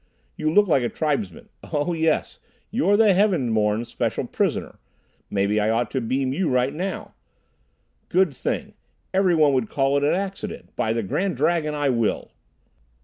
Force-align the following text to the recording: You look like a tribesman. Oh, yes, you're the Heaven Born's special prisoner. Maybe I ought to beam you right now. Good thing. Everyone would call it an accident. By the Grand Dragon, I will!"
You 0.35 0.51
look 0.51 0.67
like 0.67 0.81
a 0.81 0.89
tribesman. 0.89 1.49
Oh, 1.71 1.93
yes, 1.93 2.39
you're 2.71 2.97
the 2.97 3.13
Heaven 3.13 3.53
Born's 3.53 3.87
special 3.89 4.25
prisoner. 4.25 4.79
Maybe 5.29 5.59
I 5.59 5.69
ought 5.69 5.91
to 5.91 6.01
beam 6.01 6.33
you 6.33 6.49
right 6.49 6.73
now. 6.73 7.13
Good 8.09 8.33
thing. 8.35 8.73
Everyone 9.13 9.53
would 9.53 9.69
call 9.69 9.97
it 9.97 10.03
an 10.03 10.15
accident. 10.15 10.75
By 10.75 10.91
the 10.91 11.03
Grand 11.03 11.37
Dragon, 11.37 11.75
I 11.75 11.89
will!" 11.89 12.31